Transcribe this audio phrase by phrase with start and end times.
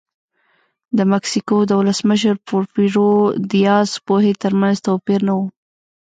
[0.97, 3.11] د مکسیکو د ولسمشر پورفیرو
[3.51, 5.39] دیاز پوهې ترمنځ توپیر نه و.